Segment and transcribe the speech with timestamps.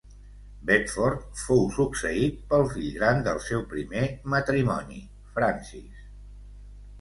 [0.67, 4.99] Bedford fou succeït pel fill gran del seu primer matrimoni,
[5.37, 6.03] Francis.